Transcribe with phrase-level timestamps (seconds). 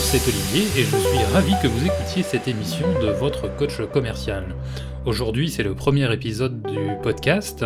[0.00, 4.54] C'est Olivier et je suis ravi que vous écoutiez cette émission de votre coach commercial.
[5.04, 7.64] Aujourd'hui, c'est le premier épisode du podcast.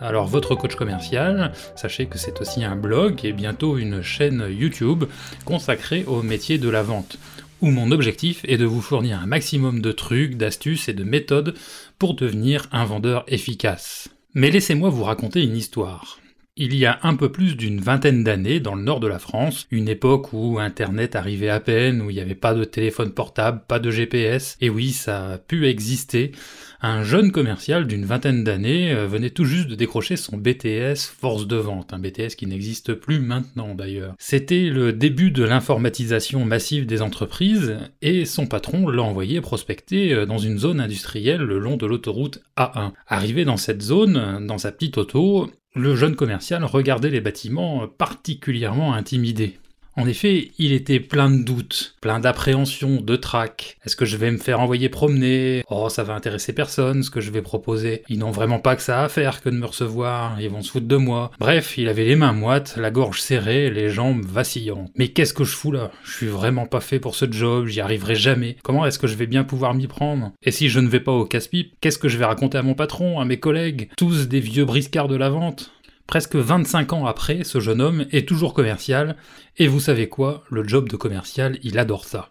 [0.00, 5.04] Alors, votre coach commercial, sachez que c'est aussi un blog et bientôt une chaîne YouTube
[5.44, 7.18] consacrée au métier de la vente,
[7.60, 11.54] où mon objectif est de vous fournir un maximum de trucs, d'astuces et de méthodes
[11.98, 14.08] pour devenir un vendeur efficace.
[14.34, 16.18] Mais laissez-moi vous raconter une histoire.
[16.58, 19.66] Il y a un peu plus d'une vingtaine d'années, dans le nord de la France,
[19.70, 23.60] une époque où Internet arrivait à peine, où il n'y avait pas de téléphone portable,
[23.68, 26.32] pas de GPS, et oui, ça a pu exister,
[26.80, 31.46] un jeune commercial d'une vingtaine d'années euh, venait tout juste de décrocher son BTS force
[31.46, 34.14] de vente, un BTS qui n'existe plus maintenant d'ailleurs.
[34.18, 40.26] C'était le début de l'informatisation massive des entreprises, et son patron l'a envoyé prospecter euh,
[40.26, 42.92] dans une zone industrielle le long de l'autoroute A1.
[43.06, 48.94] Arrivé dans cette zone, dans sa petite auto, le jeune commercial regardait les bâtiments particulièrement
[48.94, 49.58] intimidé.
[49.98, 53.78] En effet, il était plein de doutes, plein d'appréhension, de trac.
[53.84, 55.64] Est-ce que je vais me faire envoyer promener?
[55.70, 58.02] Oh, ça va intéresser personne ce que je vais proposer.
[58.10, 60.70] Ils n'ont vraiment pas que ça à faire que de me recevoir, ils vont se
[60.70, 61.30] foutre de moi.
[61.40, 64.90] Bref, il avait les mains moites, la gorge serrée, les jambes vacillantes.
[64.96, 65.90] Mais qu'est-ce que je fous là?
[66.04, 68.56] Je suis vraiment pas fait pour ce job, j'y arriverai jamais.
[68.62, 70.32] Comment est-ce que je vais bien pouvoir m'y prendre?
[70.42, 72.74] Et si je ne vais pas au casse-pipe, qu'est-ce que je vais raconter à mon
[72.74, 73.88] patron, à mes collègues?
[73.96, 75.72] Tous des vieux briscards de la vente
[76.06, 79.16] Presque 25 ans après, ce jeune homme est toujours commercial,
[79.56, 82.30] et vous savez quoi, le job de commercial, il adore ça.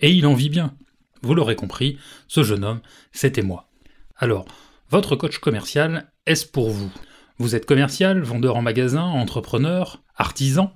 [0.00, 0.74] Et il en vit bien.
[1.22, 2.80] Vous l'aurez compris, ce jeune homme,
[3.12, 3.68] c'était moi.
[4.16, 4.44] Alors,
[4.90, 6.92] votre coach commercial, est-ce pour vous?
[7.38, 10.74] Vous êtes commercial, vendeur en magasin, entrepreneur, artisan?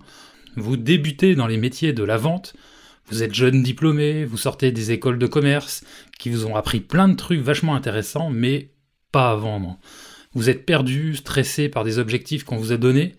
[0.57, 2.55] Vous débutez dans les métiers de la vente?
[3.09, 5.85] Vous êtes jeune diplômé, vous sortez des écoles de commerce
[6.19, 8.73] qui vous ont appris plein de trucs vachement intéressants, mais
[9.13, 9.79] pas à vendre.
[10.37, 13.15] Vous êtes perdu, stressé par des objectifs qu'on vous a donnés,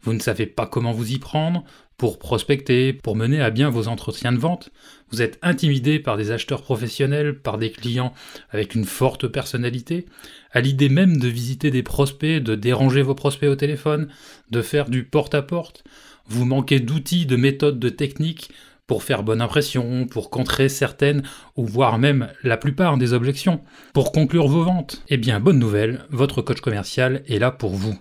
[0.00, 1.62] vous ne savez pas comment vous y prendre
[1.98, 4.70] pour prospecter, pour mener à bien vos entretiens de vente,
[5.10, 8.14] vous êtes intimidé par des acheteurs professionnels, par des clients
[8.48, 10.06] avec une forte personnalité,
[10.52, 14.08] à l'idée même de visiter des prospects, de déranger vos prospects au téléphone,
[14.50, 15.84] de faire du porte-à-porte,
[16.28, 18.50] vous manquez d'outils, de méthodes, de techniques
[18.86, 21.22] pour faire bonne impression, pour contrer certaines
[21.56, 23.60] ou voire même la plupart des objections,
[23.92, 25.02] pour conclure vos ventes.
[25.08, 27.98] Eh bien, bonne nouvelle, votre coach commercial est là pour vous.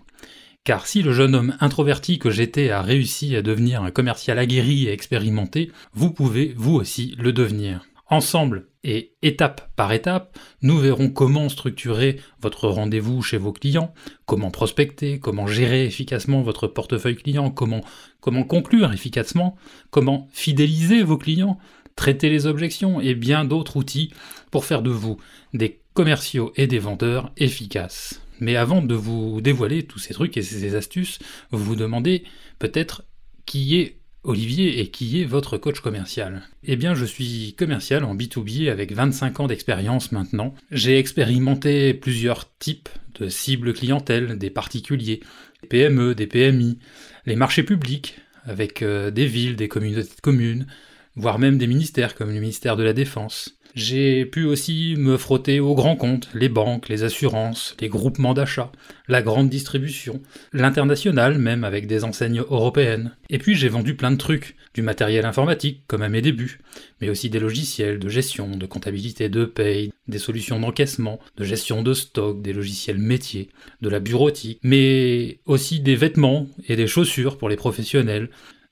[0.63, 4.85] Car si le jeune homme introverti que j'étais a réussi à devenir un commercial aguerri
[4.85, 7.85] et expérimenté, vous pouvez vous aussi le devenir.
[8.09, 13.93] Ensemble et étape par étape, nous verrons comment structurer votre rendez-vous chez vos clients,
[14.25, 17.81] comment prospecter, comment gérer efficacement votre portefeuille client, comment,
[18.19, 19.55] comment conclure efficacement,
[19.89, 21.57] comment fidéliser vos clients,
[21.95, 24.11] traiter les objections et bien d'autres outils
[24.51, 25.17] pour faire de vous
[25.53, 28.21] des commerciaux et des vendeurs efficaces.
[28.39, 31.19] Mais avant de vous dévoiler tous ces trucs et ces astuces,
[31.51, 32.23] vous vous demandez
[32.59, 33.03] peut-être
[33.45, 38.15] qui est Olivier, et qui est votre coach commercial Eh bien, je suis commercial en
[38.15, 40.53] B2B avec 25 ans d'expérience maintenant.
[40.71, 42.89] J'ai expérimenté plusieurs types
[43.19, 45.19] de cibles clientèle, des particuliers,
[45.61, 46.79] des PME, des PMI,
[47.25, 50.67] les marchés publics, avec euh, des villes, des communautés de communes,
[51.15, 53.57] voire même des ministères comme le ministère de la Défense.
[53.75, 58.71] J'ai pu aussi me frotter aux grands comptes, les banques, les assurances, les groupements d'achat,
[59.07, 63.15] la grande distribution, l'international même avec des enseignes européennes.
[63.31, 66.59] Et puis j'ai vendu plein de trucs, du matériel informatique comme à mes débuts,
[67.01, 71.81] mais aussi des logiciels de gestion, de comptabilité de paye, des solutions d'encaissement, de gestion
[71.81, 73.49] de stock, des logiciels métiers,
[73.81, 78.29] de la bureautique, mais aussi des vêtements et des chaussures pour les professionnels,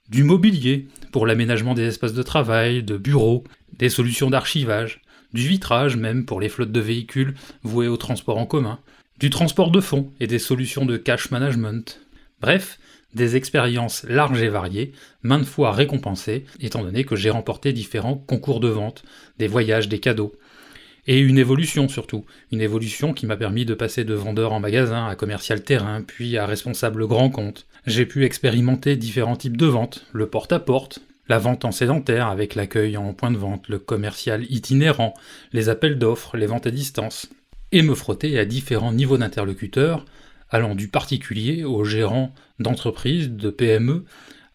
[0.09, 3.45] du mobilier pour l'aménagement des espaces de travail, de bureaux,
[3.77, 5.01] des solutions d'archivage,
[5.33, 8.79] du vitrage même pour les flottes de véhicules voués au transport en commun,
[9.19, 12.01] du transport de fonds et des solutions de cash management.
[12.41, 12.79] Bref,
[13.13, 18.59] des expériences larges et variées, maintes fois récompensées, étant donné que j'ai remporté différents concours
[18.59, 19.03] de vente,
[19.37, 20.33] des voyages, des cadeaux.
[21.07, 25.07] Et une évolution surtout, une évolution qui m'a permis de passer de vendeur en magasin
[25.07, 27.65] à commercial terrain, puis à responsable grand compte.
[27.87, 31.01] J'ai pu expérimenter différents types de ventes, le porte-à-porte,
[31.31, 35.13] la vente en sédentaire avec l'accueil en point de vente, le commercial itinérant,
[35.53, 37.29] les appels d'offres, les ventes à distance,
[37.71, 40.03] et me frotter à différents niveaux d'interlocuteurs,
[40.49, 44.03] allant du particulier au gérant d'entreprises, de PME,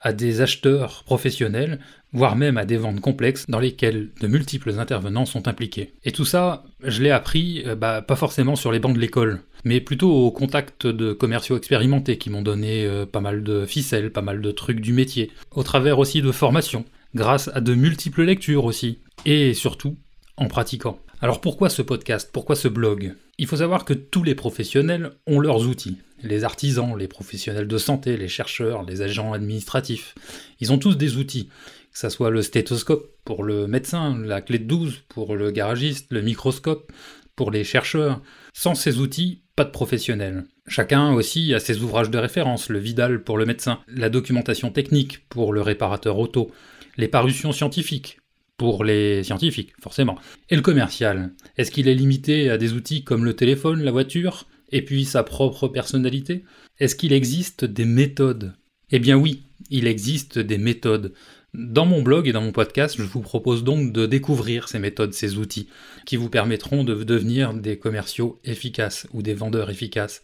[0.02, 1.78] à des acheteurs professionnels,
[2.16, 5.92] voire même à des ventes complexes dans lesquelles de multiples intervenants sont impliqués.
[6.04, 9.42] Et tout ça, je l'ai appris euh, bah, pas forcément sur les bancs de l'école,
[9.64, 14.10] mais plutôt au contact de commerciaux expérimentés qui m'ont donné euh, pas mal de ficelles,
[14.10, 18.22] pas mal de trucs du métier, au travers aussi de formations, grâce à de multiples
[18.22, 19.96] lectures aussi, et surtout
[20.38, 20.98] en pratiquant.
[21.20, 22.30] Alors pourquoi ce podcast?
[22.32, 23.14] Pourquoi ce blog?
[23.38, 25.98] Il faut savoir que tous les professionnels ont leurs outils.
[26.22, 30.14] Les artisans, les professionnels de santé, les chercheurs, les agents administratifs,
[30.60, 31.50] ils ont tous des outils
[31.96, 36.12] que ça soit le stéthoscope pour le médecin, la clé de 12 pour le garagiste,
[36.12, 36.92] le microscope
[37.36, 38.20] pour les chercheurs.
[38.52, 40.44] Sans ces outils, pas de professionnel.
[40.68, 45.26] Chacun aussi a ses ouvrages de référence, le Vidal pour le médecin, la documentation technique
[45.30, 46.50] pour le réparateur auto,
[46.98, 48.18] les parutions scientifiques
[48.58, 50.18] pour les scientifiques, forcément.
[50.50, 54.44] Et le commercial, est-ce qu'il est limité à des outils comme le téléphone, la voiture,
[54.70, 56.44] et puis sa propre personnalité?
[56.78, 58.52] Est-ce qu'il existe des méthodes?
[58.90, 61.14] Eh bien oui, il existe des méthodes.
[61.54, 65.14] Dans mon blog et dans mon podcast, je vous propose donc de découvrir ces méthodes,
[65.14, 65.68] ces outils,
[66.04, 70.22] qui vous permettront de devenir des commerciaux efficaces ou des vendeurs efficaces.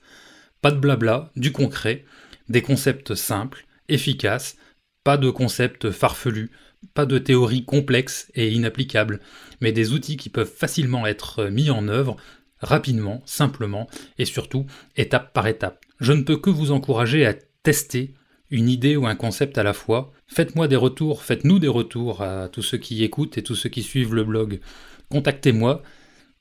[0.61, 2.05] Pas de blabla, du concret,
[2.49, 4.57] des concepts simples, efficaces,
[5.05, 6.51] pas de concepts farfelus,
[6.95, 9.21] pas de théories complexes et inapplicables,
[9.61, 12.17] mais des outils qui peuvent facilement être mis en œuvre
[12.59, 13.89] rapidement, simplement
[14.19, 14.67] et surtout
[14.97, 15.85] étape par étape.
[16.01, 18.15] Je ne peux que vous encourager à tester
[18.53, 20.13] une idée ou un concept à la fois.
[20.29, 23.83] Faites-moi des retours, faites-nous des retours à tous ceux qui écoutent et tous ceux qui
[23.83, 24.61] suivent le blog.
[25.11, 25.83] Contactez-moi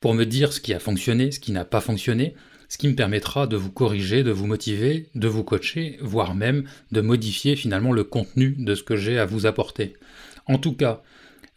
[0.02, 2.36] pour me dire ce qui a fonctionné, ce qui n'a pas fonctionné,
[2.68, 6.66] ce qui me permettra de vous corriger, de vous motiver, de vous coacher, voire même
[6.92, 9.94] de modifier finalement le contenu de ce que j'ai à vous apporter.
[10.48, 11.02] En tout cas,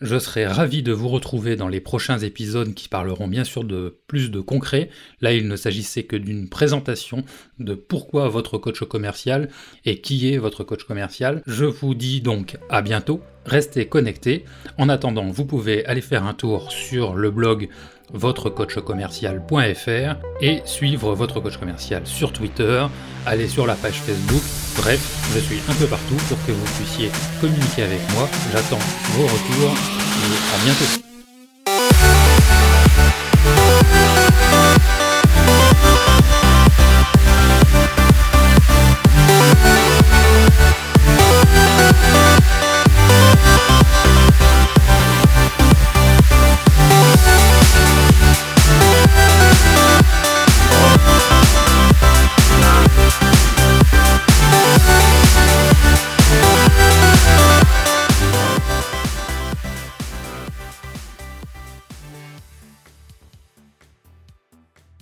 [0.00, 4.00] je serai ravi de vous retrouver dans les prochains épisodes qui parleront bien sûr de
[4.06, 4.91] plus de concret.
[5.20, 7.25] Là, il ne s'agissait que d'une présentation
[7.58, 9.49] de pourquoi votre coach commercial
[9.85, 11.43] et qui est votre coach commercial.
[11.46, 13.23] Je vous dis donc à bientôt.
[13.46, 14.44] Restez connectés.
[14.79, 17.69] En attendant, vous pouvez aller faire un tour sur le blog
[18.12, 22.87] votrecoachcommercial.fr et suivre votre coach commercial sur Twitter,
[23.26, 24.43] aller sur la page Facebook.
[24.76, 25.00] Bref,
[25.35, 27.11] je suis un peu partout pour que vous puissiez
[27.41, 28.29] communiquer avec moi.
[28.52, 28.79] J'attends
[29.14, 31.03] vos retours et à bientôt.